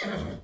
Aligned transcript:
Thank 0.00 0.20
you. 0.28 0.37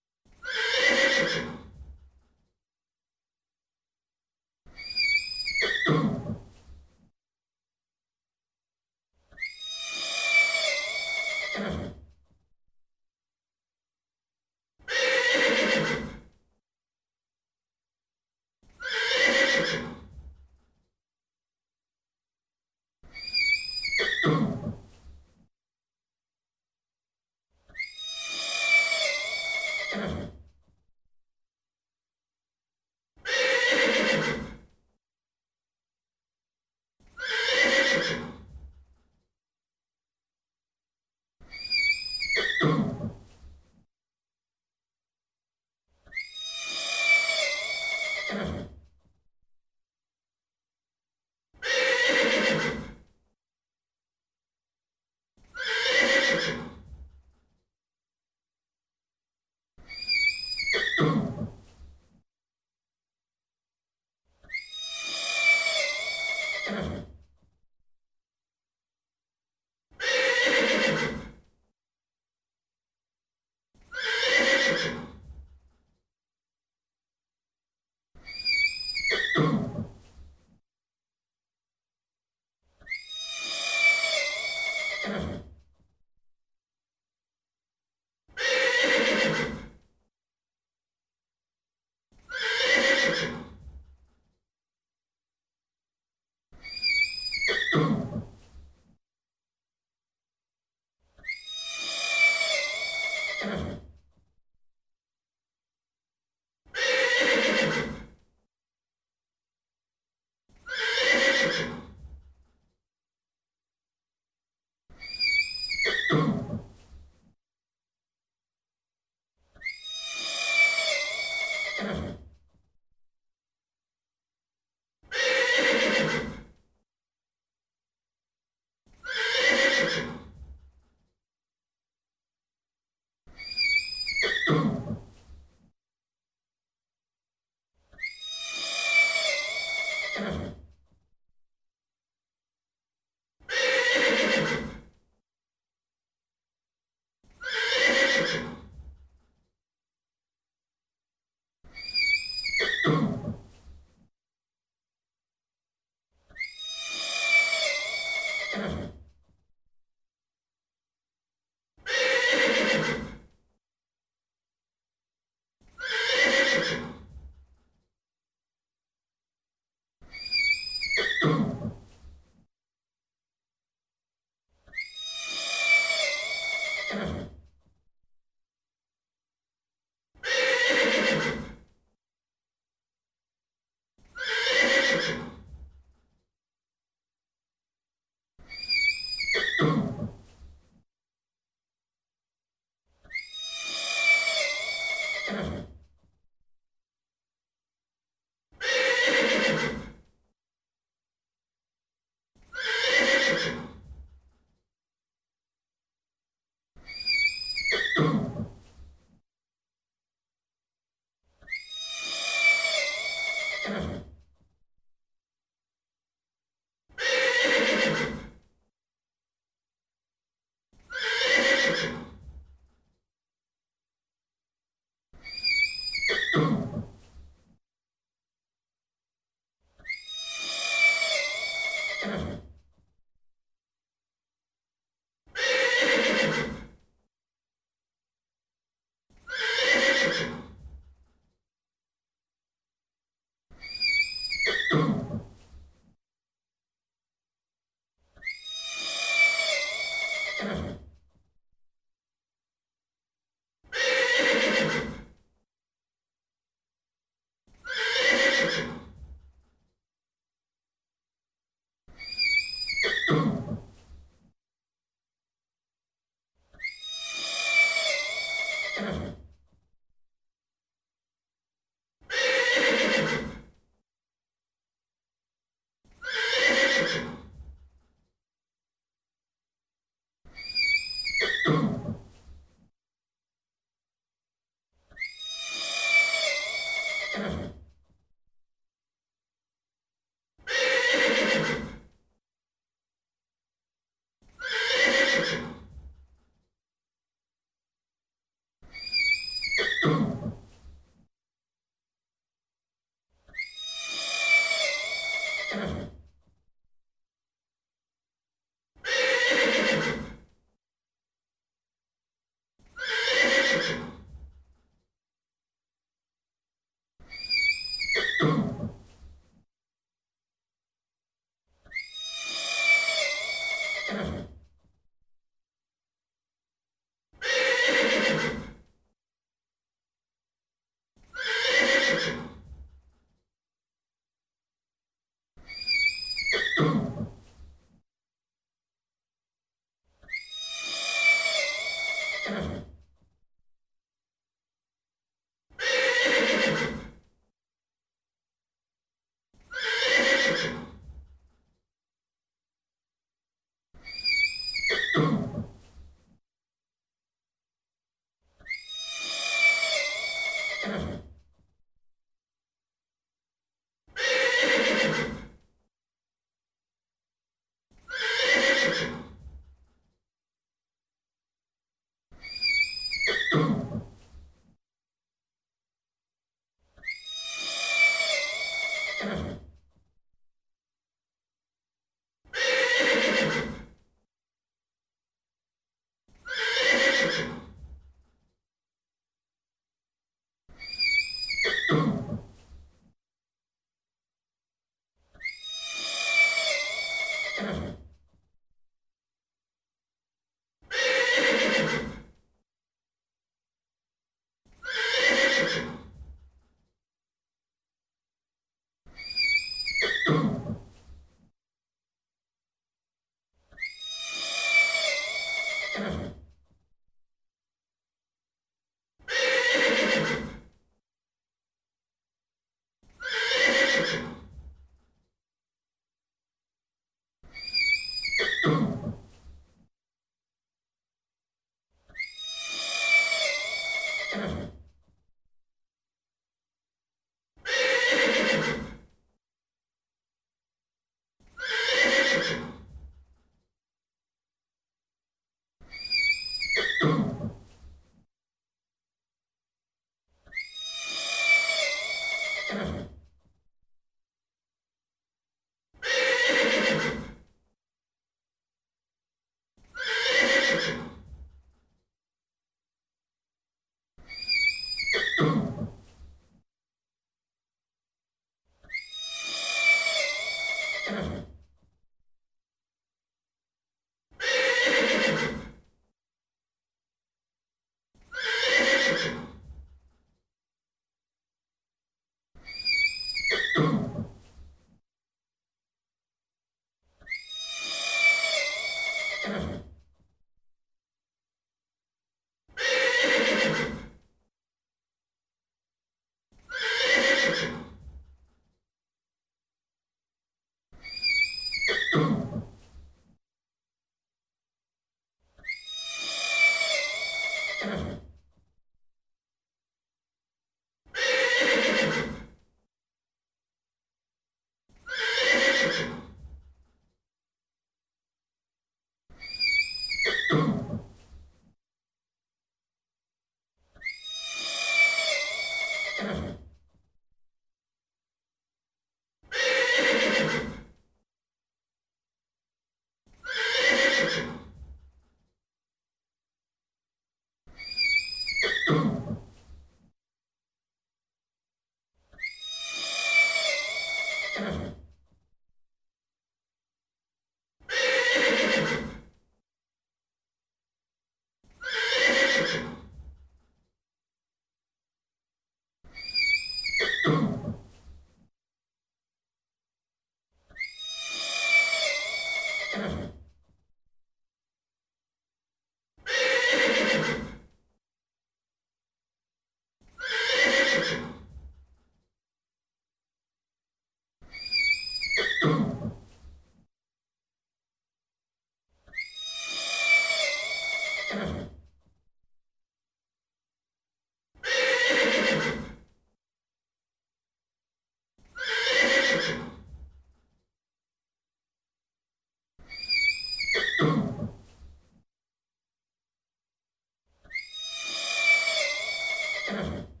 Thank 599.51 599.65
you. 599.73 600.00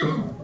Thank 0.00 0.16
you. 0.16 0.36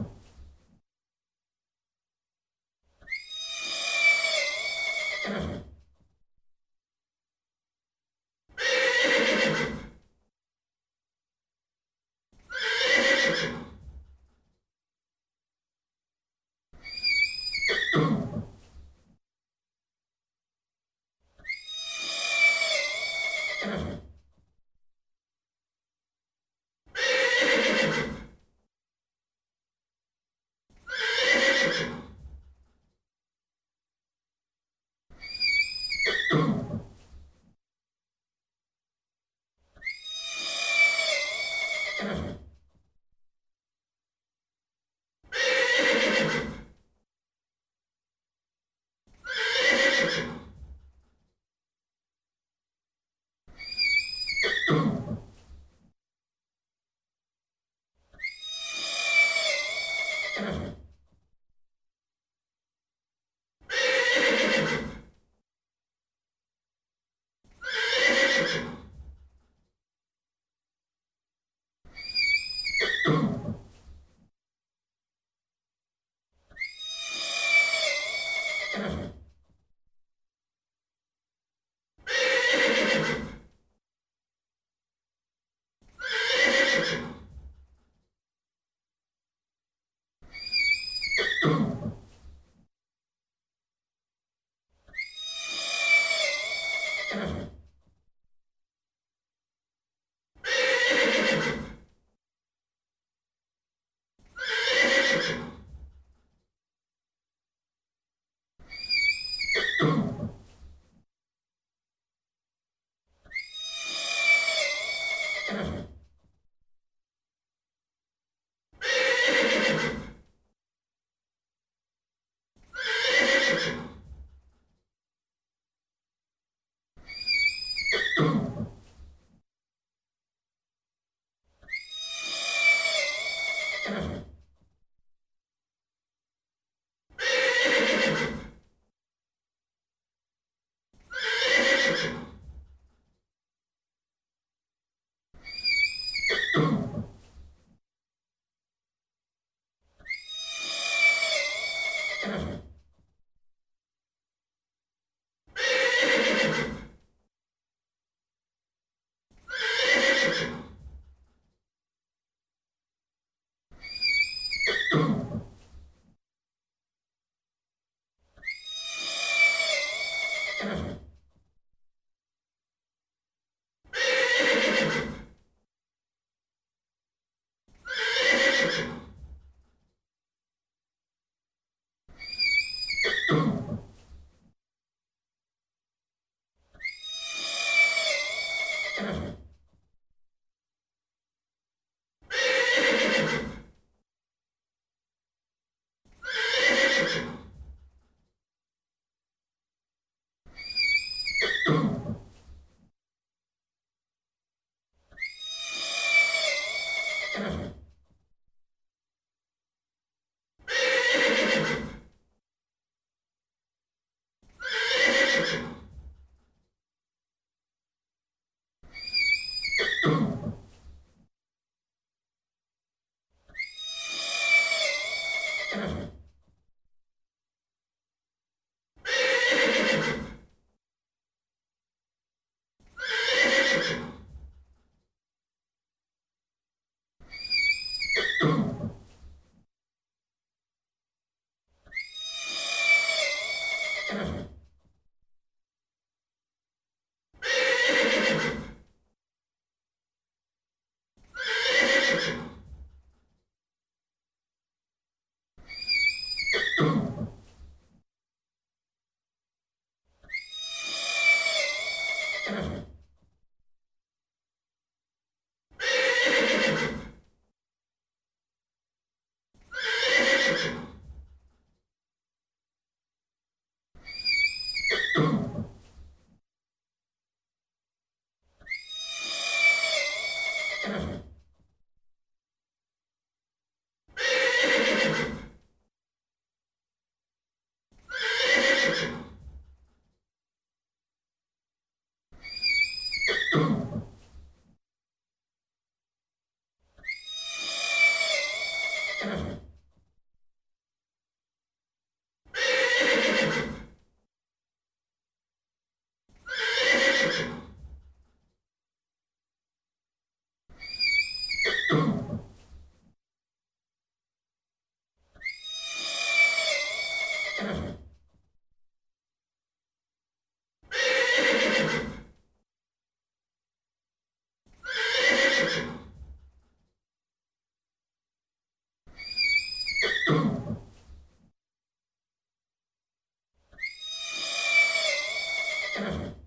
Thank 335.97 336.15
you. 336.21 336.46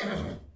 you 0.00 0.47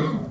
Então, 0.00 0.29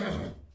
Thank 0.00 0.14
you. 0.14 0.49